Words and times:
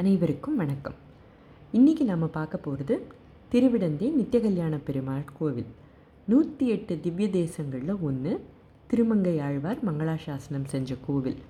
அனைவருக்கும் 0.00 0.56
வணக்கம். 0.56 0.94
இன்றைக்கி 1.72 2.04
நம்ம 2.10 2.26
பார்க்க 2.26 2.56
போகிறது 2.56 3.06
திருவிடந்தை 3.52 4.08
நித்திய 4.12 4.38
கல்யாண 4.42 4.76
பெருமாள் 4.76 5.24
கோவில். 5.38 5.70
நூற்றி 6.26 6.66
எட்டு 6.66 7.00
திவ்ய 7.00 7.28
தேசங்களில் 7.28 8.00
ஒன்று 8.00 8.32
திருமங்கை 8.86 9.40
ஆழ்வார் 9.46 9.80
மங்களாசாசனம் 9.88 10.68
செஞ்ச 10.72 10.96
கோவில். 11.06 11.40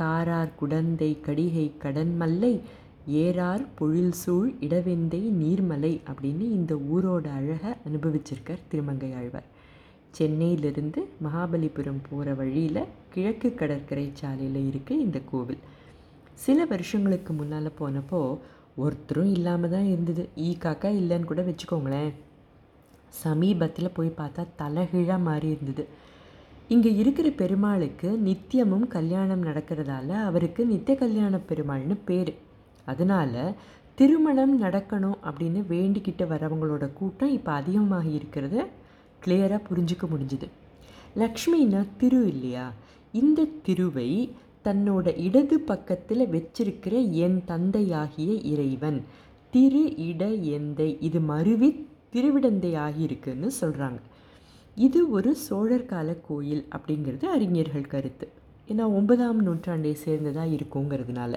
காரார் 0.00 0.54
குடந்தை 0.60 1.10
கடிகை 1.26 1.66
கடன்மல்லை 1.84 2.52
ஏறார் 3.24 3.66
பொழில் 3.80 4.14
சூழ் 4.22 4.54
இடவெந்தை 4.68 5.22
நீர்மலை 5.42 5.92
அப்படின்னு 6.12 6.46
இந்த 6.58 6.80
ஊரோட 6.94 7.26
அழகை 7.40 7.74
அனுபவிச்சிருக்கார் 7.88 8.66
திருமங்கை 8.68 9.12
ஆழ்வார். 9.12 9.50
சென்னையிலிருந்து 10.10 11.08
மகாபலிபுரம் 11.26 12.02
போகிற 12.10 12.34
வழியில் 12.34 12.90
கிழக்கு 13.14 13.54
கடற்கரை 13.54 14.08
சாலையில் 14.12 14.64
இருக்குது 14.70 15.04
இந்த 15.08 15.20
கோவில். 15.34 15.62
சில 16.34 16.64
வருஷங்களுக்கு 16.64 17.32
முன்னால் 17.32 17.76
போனப்போ 17.78 18.38
ஒருத்தரும் 18.76 19.32
இல்லாமல் 19.32 19.70
தான் 19.70 19.84
இருந்தது. 19.84 20.28
ஈ 20.36 20.56
காக்கா 20.60 20.90
இல்லைன்னு 21.00 21.24
கூட 21.24 21.42
வச்சுக்கோங்களேன். 21.42 22.12
சமீபத்தில் 23.08 23.94
போய் 23.94 24.18
பார்த்தா 24.20 24.46
தலைகீழாக 24.56 25.18
மாறி 25.18 25.48
இருந்தது. 25.48 25.88
இங்கே 26.68 26.94
இருக்கிற 26.94 27.30
பெருமாளுக்கு 27.30 28.08
நித்தியமும் 28.26 28.86
கல்யாணம் 28.88 29.44
நடக்கிறதால 29.44 30.08
அவருக்கு 30.08 30.66
நித்திய 30.66 30.98
கல்யாண 30.98 31.40
பெருமாள்னு 31.48 31.96
பேர். 32.04 32.34
அதனால் 32.84 33.54
திருமணம் 33.94 34.62
நடக்கணும் 34.62 35.18
அப்படின்னு 35.24 35.60
வேண்டிக்கிட்டு 35.68 36.26
வரவங்களோட 36.26 36.92
கூட்டம் 36.92 37.32
இப்போ 37.32 37.52
அதிகமாக 37.52 38.06
இருக்கிறத. 38.08 38.66
கிளியராக 39.26 39.60
புரிஞ்சுக்க 39.68 40.06
முடிஞ்சுது. 40.12 40.48
லக்ஷ்மின்னா 41.16 41.86
திரு 41.96 42.26
இல்லையா? 42.26 42.72
இந்த 43.12 43.48
திருவை 43.66 44.30
தன்னோட 44.64 45.18
இடது 45.18 45.60
பக்கத்தில் 45.60 46.24
வச்சிருக்கிற 46.26 46.94
என் 47.10 47.38
தந்தையாகிய 47.44 48.32
இறைவன். 48.52 49.04
திரு 49.50 49.84
இட 49.96 50.24
எந்தை. 50.28 50.96
இது 51.00 51.20
மருவி 51.20 51.70
திருவிடந்தை 52.12 52.72
ஆகியிருக்குன்னு 52.86 53.50
சொல்கிறாங்க 53.60 54.00
இது 54.76 55.10
ஒரு 55.10 55.34
சோழர் 55.36 55.86
கால 55.86 56.14
கோயில் 56.28 56.66
அப்படிங்கிறது 56.76 57.24
அறிஞர்கள் 57.24 57.90
கருத்து. 57.94 58.28
ஏன்னா 58.68 58.84
ஒன்பதாம் 58.98 59.40
நூற்றாண்டை 59.46 59.94
சேர்ந்ததாக 60.04 60.54
இருக்குங்கிறதுனால. 60.58 61.32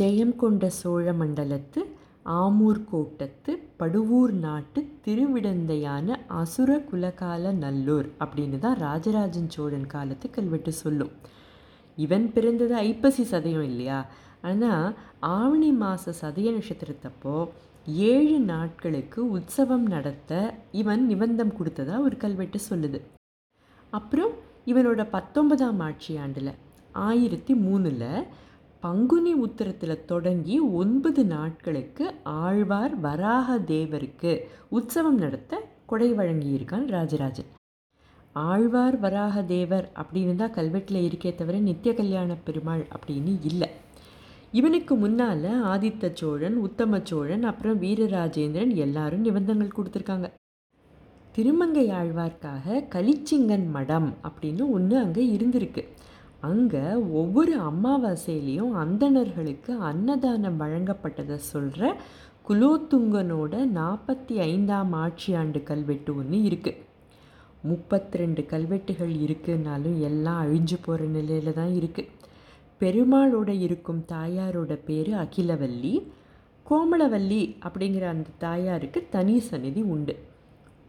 ஜெயம் 0.00 0.36
கொண்ட 0.36 0.70
சோழ 0.70 1.12
மண்டலத்து 1.12 1.80
ஆமூர் 2.24 2.80
கோட்டத்து 2.92 3.52
படுவூர் 3.78 4.30
நாட்டு 4.30 4.80
திருவிடந்தையான 5.06 6.16
அசுர 6.26 6.76
குலகால 6.92 7.52
நல்லூர் 7.52 8.08
அப்படின்னு 8.20 8.58
தான் 8.58 8.78
ராஜராஜன் 8.78 9.50
சோழன் 9.50 9.86
காலத்து 9.86 10.30
கல்வெட்டு 10.30 10.72
சொல்லும். 10.72 11.10
இவன் 12.04 12.26
பிறந்தது 12.34 12.74
ஐப்பசி 12.88 13.24
சதயம் 13.32 13.66
இல்லையா? 13.70 14.00
ஆனால் 14.48 14.88
ஆவணி 15.36 15.70
மாத 15.82 16.12
சதய 16.20 16.48
நட்சத்திரத்தப்போ 16.56 17.36
ஏழு 18.12 18.38
நாட்களுக்கு 18.52 19.20
உற்சவம் 19.36 19.86
நடத்த 19.94 20.32
இவன் 20.80 21.02
நிபந்தம் 21.10 21.54
கொடுத்ததா 21.58 21.96
ஒரு 22.06 22.16
கல்வெட்டு 22.24 22.60
சொல்லுது. 22.70 23.00
அப்புறம் 23.92 24.32
இவனோட 24.70 25.02
பத்தொன்பதாம் 25.16 25.80
ஆட்சி 25.80 26.14
ஆண்டில் 26.24 26.52
ஆயிரத்தி 27.08 27.54
மூணில் 27.64 28.10
பங்குனி 28.82 29.32
உத்தரத்தில் 29.44 30.04
தொடங்கி 30.04 30.56
ஒன்பது 30.80 31.22
நாட்களுக்கு 31.34 32.04
ஆழ்வார் 32.42 32.94
வராக 33.06 33.56
தேவருக்கு 33.72 34.32
உற்சவம் 34.78 35.20
நடத்த 35.24 35.62
கொடை 35.86 36.10
வழங்கியிருக்கான் 36.12 36.86
ராஜராஜன். 36.96 37.50
ஆழ்வார் 38.36 38.96
வராக 39.00 39.42
தேவர் 39.42 39.86
அப்படின்னு 40.00 40.34
தான் 40.34 40.56
கல்வெட்டில் 40.56 41.06
இருக்கே 41.08 41.30
தவிர 41.34 41.58
நித்திய 41.58 41.92
கல்யாண 41.94 42.36
பெருமாள் 42.46 42.84
அப்படின்னு 42.96 43.32
இல்லை. 43.50 43.68
இவனுக்கு 44.52 44.94
முன்னால் 44.94 45.48
ஆதித்த 45.72 46.10
சோழன் 46.14 46.56
உத்தம 46.56 47.00
சோழன் 47.10 47.44
அப்புறம் 47.50 47.80
வீரராஜேந்திரன் 47.80 48.74
எல்லாரும் 48.84 49.24
நிபந்தங்கள் 49.26 49.76
கொடுத்துருக்காங்க. 49.76 50.28
திருமங்கை 51.34 51.86
ஆழ்வார்க்காக 52.00 52.84
கலிச்சிங்கன் 52.94 53.66
மடம் 53.70 54.10
அப்படின்னு 54.28 54.64
ஒன்று 54.76 54.96
அங்கே 54.98 55.24
இருந்திருக்கு. 55.36 55.82
அங்கே 56.40 56.84
ஒவ்வொரு 57.20 57.54
அமாவாசையிலையும் 57.70 58.74
அந்தணர்களுக்கு 58.82 59.72
அன்னதானம் 59.90 60.60
வழங்கப்பட்டதை 60.62 61.38
சொல்கிற 61.52 61.94
குலோத்துங்கனோட 62.48 63.54
நாற்பத்தி 63.78 64.34
ஐந்தாம் 64.50 64.92
ஆட்சி 65.04 65.30
ஆண்டு 65.34 65.60
கல்வெட்டு 65.62 66.12
ஒன்று 66.16 66.38
இருக்குது 66.48 66.86
முப்பத்தி 67.62 68.18
ரெண்டு 68.18 68.42
கல்வெட்டுகள் 68.46 69.14
இருக்குன்னாலும் 69.24 69.96
எல்லாம் 70.08 70.40
அழிஞ்சு 70.44 70.76
போகிற 70.84 71.08
நிலையில் 71.16 71.58
தான் 71.60 71.72
இருக்குது 71.80 72.14
பெருமாளோட 72.80 73.48
இருக்கும் 73.48 74.02
தாயாரோட 74.12 74.72
பேர் 74.88 75.12
அகிலவல்லி. 75.24 75.94
கோமளவல்லி 76.66 77.42
அப்படிங்கிற 77.66 78.04
அந்த 78.14 78.34
தாயாருக்கு 78.38 79.00
தனி 79.14 79.34
சந்நிதி 79.48 79.82
உண்டு. 79.94 80.14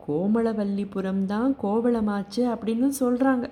கோமளவல்லிபுரம் 0.05 1.23
தான் 1.25 1.51
கோவளமாச்சு 1.63 2.43
அப்படின்னு 2.53 2.89
சொல்கிறாங்க 3.01 3.47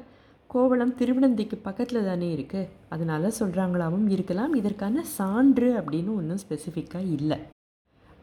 கோவளம் 0.50 0.94
திருவனந்திக்கு 1.00 1.58
பக்கத்தில் 1.68 2.08
தானே 2.10 2.28
இருக்குது 2.36 2.70
அதனால் 2.90 3.36
சொல்கிறாங்களாவும் 3.40 4.08
இருக்கலாம். 4.16 4.54
இதற்கான 4.62 5.04
சான்று 5.18 5.70
அப்படின்னு 5.82 6.12
ஒன்றும் 6.20 6.44
ஸ்பெசிஃபிக்காக 6.44 7.14
இல்லை. 7.18 7.38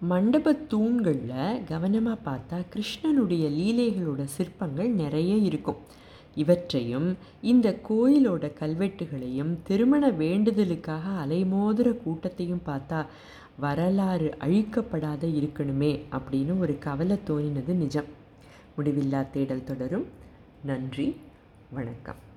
மண்டப 0.00 0.52
தூண்களில் 0.52 1.64
கவனமாக 1.64 2.30
பார்த்தா 2.30 2.64
கிருஷ்ணனுடைய 2.74 3.48
லீலைகளோட 3.58 4.24
சிற்பங்கள் 4.24 4.88
நிறைய 4.88 5.36
இருக்கும். 5.36 5.76
இவற்றையும் 6.34 7.16
இந்த 7.42 7.76
கோயிலோட 7.88 8.52
கல்வெட்டுகளையும் 8.60 9.56
திருமண 9.62 10.10
வேண்டுதலுக்காக 10.10 11.26
அலைமோதுற 11.26 12.02
கூட்டத்தையும் 12.02 12.62
பார்த்தா 12.66 13.06
வரலாறு 13.58 14.34
அழிக்கப்படாத 14.40 15.26
இருக்கணுமே 15.26 16.00
அப்படின்னு 16.12 16.58
ஒரு 16.58 16.78
கவலை 16.78 17.18
தோணினது 17.26 17.72
நிஜம். 17.72 18.10
முடிவில்லா 18.78 19.30
தேடல் 19.30 19.64
தொடரும். 19.64 20.06
நன்றி. 20.64 21.16
வணக்கம். 21.70 22.32